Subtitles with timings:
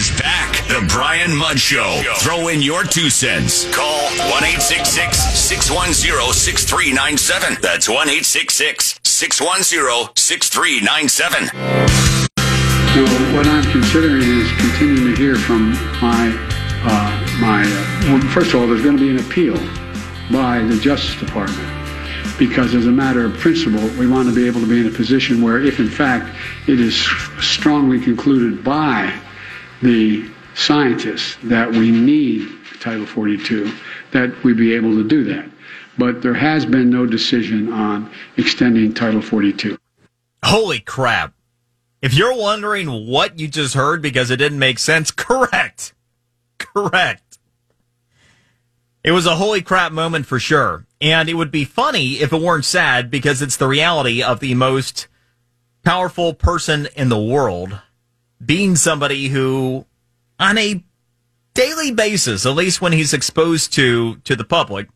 [0.00, 0.66] is back.
[0.68, 2.00] The Brian Mudd Show.
[2.20, 3.70] Throw in your two cents.
[3.74, 4.00] Call
[4.32, 7.58] 1 610 6397.
[7.60, 11.50] That's 1 610 6397.
[12.96, 16.32] Well, what I'm considering is continuing to hear from my,
[16.88, 17.60] uh, my.
[17.62, 19.56] Uh, well, first of all, there's going to be an appeal
[20.32, 21.68] by the Justice Department
[22.38, 24.90] because as a matter of principle, we want to be able to be in a
[24.96, 26.34] position where if in fact
[26.66, 26.96] it is
[27.38, 29.12] strongly concluded by
[29.82, 32.48] the scientists that we need
[32.80, 33.72] Title 42,
[34.12, 35.48] that we be able to do that.
[35.98, 39.76] But there has been no decision on extending Title 42.
[40.44, 41.34] Holy crap.
[42.00, 45.92] If you're wondering what you just heard because it didn't make sense, correct.
[46.58, 47.38] Correct.
[49.02, 50.86] It was a holy crap moment for sure.
[51.00, 54.54] And it would be funny if it weren't sad because it's the reality of the
[54.54, 55.08] most
[55.82, 57.80] powerful person in the world
[58.44, 59.86] being somebody who,
[60.38, 60.82] on a
[61.54, 64.88] daily basis, at least when he's exposed to, to the public,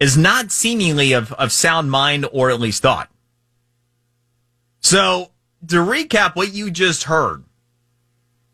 [0.00, 3.08] is not seemingly of, of sound mind or at least thought.
[4.80, 5.30] So,
[5.68, 7.44] to recap what you just heard,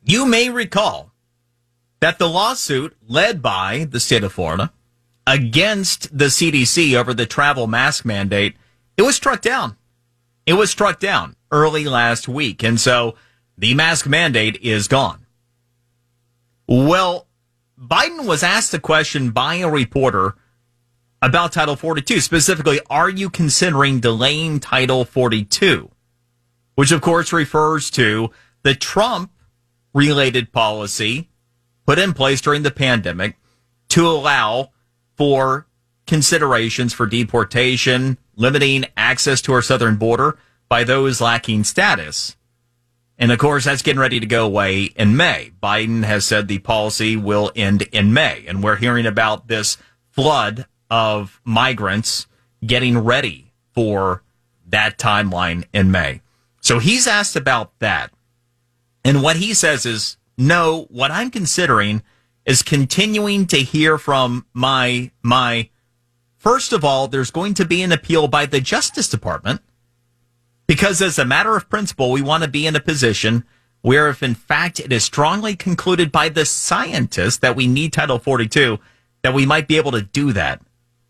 [0.05, 1.11] you may recall
[2.01, 4.73] that the lawsuit led by the state of Florida
[5.27, 8.57] against the CDC over the travel mask mandate,
[8.97, 9.77] it was struck down.
[10.47, 12.63] It was struck down early last week.
[12.63, 13.15] And so
[13.59, 15.27] the mask mandate is gone.
[16.69, 17.27] Well,
[17.79, 20.37] Biden was asked a question by a reporter
[21.21, 22.21] about Title 42.
[22.21, 25.91] Specifically, are you considering delaying Title 42?
[26.77, 28.31] Which of course refers to
[28.63, 29.33] the Trump
[29.93, 31.29] related policy
[31.85, 33.37] put in place during the pandemic
[33.89, 34.71] to allow
[35.17, 35.67] for
[36.07, 42.37] considerations for deportation, limiting access to our southern border by those lacking status.
[43.19, 45.51] And of course, that's getting ready to go away in May.
[45.61, 48.45] Biden has said the policy will end in May.
[48.47, 49.77] And we're hearing about this
[50.11, 52.27] flood of migrants
[52.65, 54.23] getting ready for
[54.69, 56.21] that timeline in May.
[56.61, 58.13] So he's asked about that.
[59.05, 62.03] And what he says is, no, what I'm considering
[62.45, 65.69] is continuing to hear from my my
[66.39, 69.61] first of all there's going to be an appeal by the justice department
[70.69, 73.43] because as a matter of principle we want to be in a position
[73.81, 78.21] where if in fact it is strongly concluded by the scientists that we need title
[78.21, 78.79] 42
[79.23, 80.63] that we might be able to do that.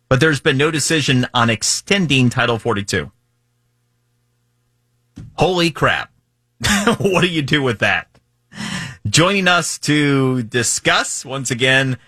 [0.08, 3.12] But there's been no decision on extending title 42
[5.34, 6.10] holy crap.
[6.98, 8.08] What do you do with that?
[9.06, 11.98] Joining us to discuss once again,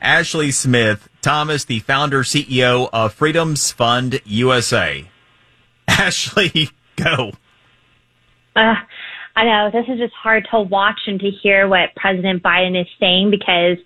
[0.00, 5.08] Ashley Smith Thomas, the founder CEO of Freedoms Fund USA.
[5.88, 6.70] Ashley,
[7.02, 7.32] go.
[8.56, 8.74] Uh,
[9.36, 12.88] I know this is just hard to watch and to hear what President Biden is
[12.98, 13.78] saying because,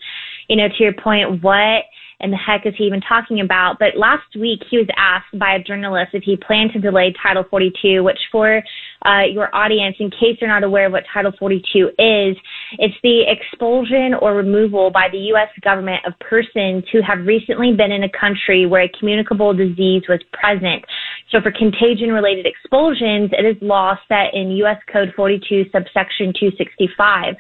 [0.49, 1.85] you know, to your point, what
[2.23, 3.79] and the heck is he even talking about?
[3.79, 7.45] But last week he was asked by a journalist if he planned to delay Title
[7.51, 8.63] 42, which for
[9.05, 12.37] uh, your audience, in case you're not aware of what Title 42 is,
[12.79, 15.49] it's the expulsion or removal by the U.S.
[15.63, 20.21] government of persons who have recently been in a country where a communicable disease was
[20.33, 20.85] present.
[21.31, 24.79] So for contagion related expulsions, it is law set in U.S.
[24.93, 27.35] Code 42 subsection 265.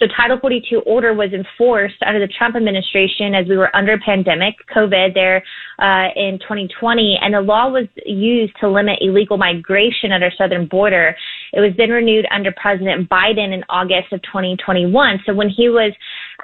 [0.00, 4.54] So Title 42 order was enforced under the Trump administration as we were under pandemic
[4.74, 5.42] COVID there
[5.78, 10.66] uh, in 2020, and the law was used to limit illegal migration at our southern
[10.66, 11.14] border.
[11.52, 15.20] It was then renewed under President Biden in August of 2021.
[15.26, 15.92] So when he was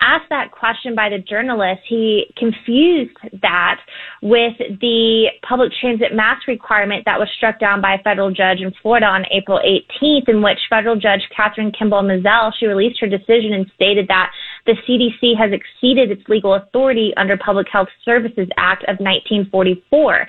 [0.00, 3.80] asked that question by the journalist, he confused that
[4.22, 8.72] with the public transit mask requirement that was struck down by a federal judge in
[8.82, 13.54] Florida on April 18th, in which federal judge Kathryn Kimball Mizelle, she released her decision
[13.54, 14.30] and stated that
[14.66, 20.26] the CDC has exceeded its legal authority under Public Health Services Act of 1944.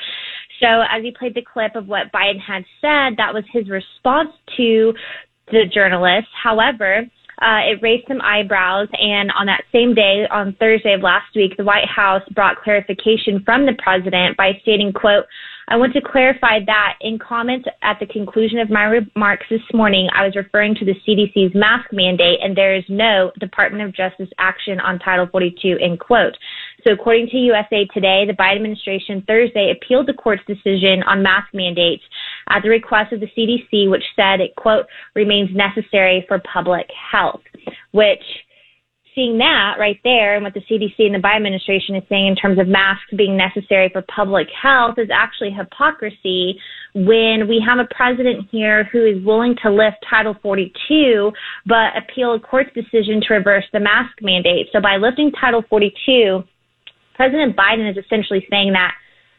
[0.62, 4.29] So as he played the clip of what Biden had said, that was his response
[4.58, 4.94] to
[5.52, 6.28] the journalist.
[6.41, 7.06] However,
[7.41, 8.88] uh, it raised some eyebrows.
[8.94, 13.41] And on that same day, on Thursday of last week, the White House brought clarification
[13.43, 15.26] from the president by stating, quote,
[15.67, 20.09] I want to clarify that in comments at the conclusion of my remarks this morning,
[20.14, 24.28] I was referring to the CDC's mask mandate and there is no Department of Justice
[24.37, 26.35] action on Title 42, end quote.
[26.85, 31.53] So according to USA Today, the Biden administration Thursday appealed the court's decision on mask
[31.53, 32.03] mandates
[32.55, 37.41] at the request of the CDC, which said it, quote, remains necessary for public health,
[37.91, 38.23] which
[39.15, 42.35] seeing that right there and what the CDC and the Biden administration is saying in
[42.35, 46.57] terms of masks being necessary for public health is actually hypocrisy
[46.93, 51.31] when we have a president here who is willing to lift Title 42
[51.65, 54.67] but appeal a court's decision to reverse the mask mandate.
[54.71, 56.43] So by lifting Title 42,
[57.15, 58.93] President Biden is essentially saying that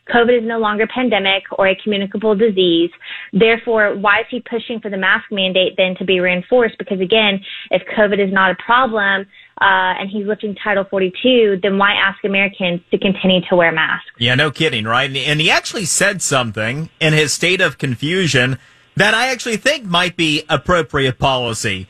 [0.09, 2.91] COVID is no longer pandemic or a communicable disease.
[3.33, 6.77] Therefore, why is he pushing for the mask mandate then to be reinforced?
[6.79, 7.41] Because again,
[7.71, 9.27] if COVID is not a problem,
[9.61, 14.11] uh, and he's lifting Title 42, then why ask Americans to continue to wear masks?
[14.19, 15.15] Yeah, no kidding, right?
[15.15, 18.59] And he actually said something in his state of confusion
[18.97, 21.87] that I actually think might be appropriate policy.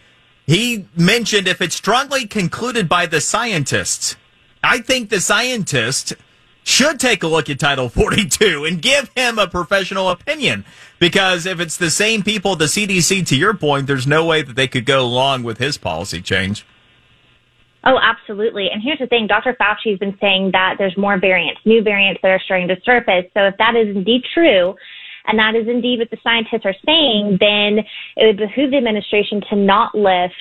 [0.47, 4.17] He mentioned if it's strongly concluded by the scientists,
[4.63, 6.13] I think the scientists
[6.65, 10.65] should take a look at Title 42 and give him a professional opinion.
[10.99, 14.57] Because if it's the same people, the CDC, to your point, there's no way that
[14.57, 16.65] they could go along with his policy change.
[17.85, 18.69] Oh, absolutely.
[18.73, 19.57] And here's the thing Dr.
[19.61, 23.25] Fauci has been saying that there's more variants, new variants that are starting to surface.
[23.35, 24.77] So if that is indeed true,
[25.27, 27.85] and that is indeed what the scientists are saying, then
[28.17, 30.35] it would behoove the administration to not lift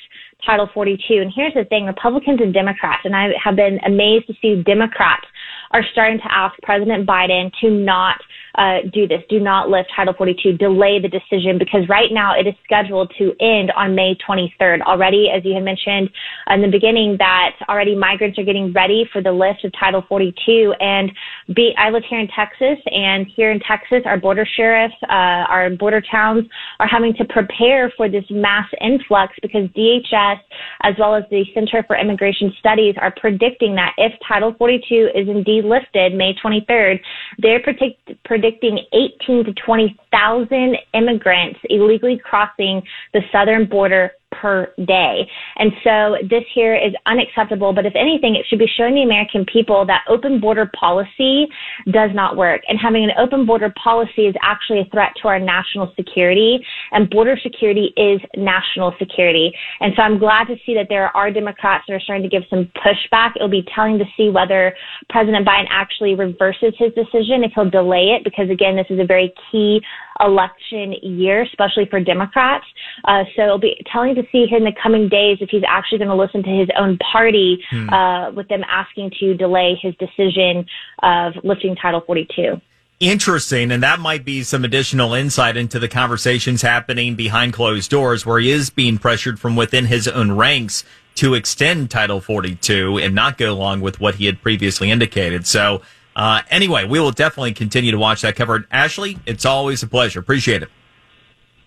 [0.45, 1.21] Title 42.
[1.21, 5.25] And here's the thing Republicans and Democrats, and I have been amazed to see Democrats
[5.73, 8.17] are starting to ask President Biden to not
[8.55, 9.21] uh, do this.
[9.29, 10.57] Do not lift Title 42.
[10.57, 14.81] Delay the decision because right now it is scheduled to end on May 23rd.
[14.81, 16.09] Already, as you had mentioned
[16.49, 20.73] in the beginning, that already migrants are getting ready for the lift of Title 42.
[20.79, 21.11] And
[21.55, 25.69] be, I live here in Texas, and here in Texas, our border sheriffs, uh, our
[25.69, 26.45] border towns
[26.79, 30.37] are having to prepare for this mass influx because DHS,
[30.83, 35.27] as well as the Center for Immigration Studies, are predicting that if Title 42 is
[35.27, 36.99] indeed lifted May 23rd,
[37.39, 38.79] they're predict, predicting
[39.21, 42.81] 18 to 20,000 immigrants illegally crossing
[43.13, 45.27] the southern border per day.
[45.57, 47.73] And so this here is unacceptable.
[47.73, 51.47] But if anything, it should be showing the American people that open border policy
[51.91, 52.61] does not work.
[52.67, 56.59] And having an open border policy is actually a threat to our national security.
[56.91, 59.53] And border security is national security.
[59.79, 62.43] And so I'm glad to see that there are Democrats that are starting to give
[62.49, 63.31] some pushback.
[63.35, 64.75] It'll be telling to see whether
[65.09, 69.05] President Biden actually reverses his decision, if he'll delay it, because again, this is a
[69.05, 69.81] very key
[70.23, 72.65] election year, especially for Democrats.
[73.05, 76.09] Uh, so it'll be telling to see in the coming days if he's actually going
[76.09, 77.89] to listen to his own party hmm.
[77.89, 80.65] uh, with them asking to delay his decision
[81.03, 82.59] of lifting Title 42.
[82.99, 88.27] Interesting, and that might be some additional insight into the conversations happening behind closed doors,
[88.27, 90.83] where he is being pressured from within his own ranks
[91.15, 95.47] to extend Title 42 and not go along with what he had previously indicated.
[95.47, 95.81] So
[96.15, 98.65] uh, anyway, we will definitely continue to watch that cover.
[98.71, 100.19] Ashley, it's always a pleasure.
[100.19, 100.69] Appreciate it.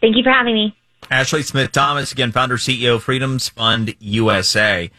[0.01, 0.77] Thank you for having me.
[1.11, 4.91] Ashley Smith Thomas, again, founder, CEO, Freedoms Fund USA.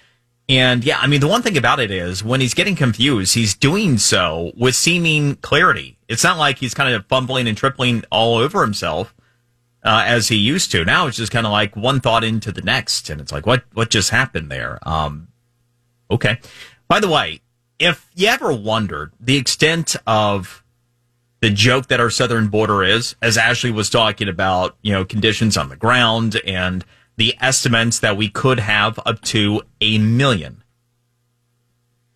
[0.48, 3.56] And yeah, I mean, the one thing about it is when he's getting confused, he's
[3.56, 5.98] doing so with seeming clarity.
[6.08, 9.16] It's not like he's kind of fumbling and tripling all over himself
[9.84, 10.86] uh, as he used to.
[10.86, 13.64] Now it's just kind of like one thought into the next, and it's like, what
[13.74, 14.78] what just happened there?
[14.84, 15.30] Um,
[16.12, 16.40] okay.
[16.88, 17.42] By the way,
[17.80, 20.64] if you ever wondered the extent of
[21.42, 25.58] the joke that our southern border is, as Ashley was talking about, you know, conditions
[25.58, 26.86] on the ground and
[27.18, 30.64] the estimates that we could have up to a million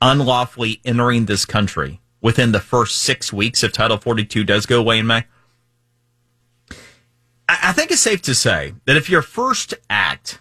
[0.02, 5.00] unlawfully entering this country within the first six weeks if Title 42 does go away
[5.00, 5.26] in May.
[7.48, 10.40] I think it's safe to say that if your first act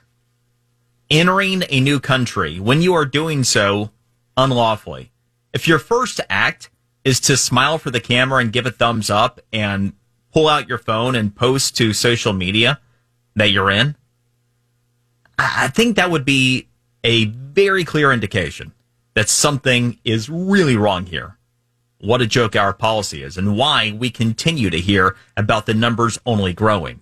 [1.10, 3.90] entering a new country, when you are doing so
[4.38, 5.10] unlawfully.
[5.52, 6.70] If your first act
[7.04, 9.92] is to smile for the camera and give a thumbs up and
[10.32, 12.80] pull out your phone and post to social media
[13.34, 13.96] that you're in,
[15.38, 16.68] I think that would be
[17.04, 18.72] a very clear indication
[19.14, 21.36] that something is really wrong here.
[22.00, 26.18] What a joke our policy is and why we continue to hear about the numbers
[26.24, 27.00] only growing.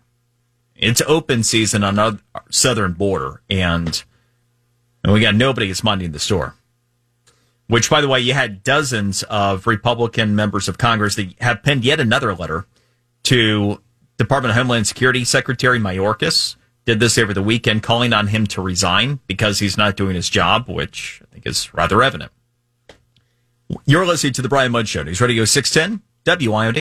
[0.75, 2.19] It's open season on our
[2.51, 4.03] southern border and,
[5.05, 6.55] and we got nobody that's minding the store
[7.69, 11.85] which, by the way, you had dozens of Republican members of Congress that have penned
[11.85, 12.67] yet another letter
[13.25, 13.81] to
[14.19, 16.57] Department of Homeland Security Secretary Mayorkas.
[16.85, 20.31] Did this over the weekend, calling on him to resign because he's not doing his
[20.31, 22.31] job, which I think is rather evident.
[23.85, 25.03] You're listening to the Brian Mudd Show.
[25.03, 26.75] News Radio 610, WIOD.